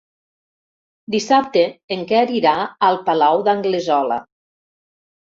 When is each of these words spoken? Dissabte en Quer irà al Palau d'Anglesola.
Dissabte 1.15 1.61
en 1.95 2.01
Quer 2.11 2.21
irà 2.37 2.53
al 2.89 2.97
Palau 3.11 3.45
d'Anglesola. 3.49 4.19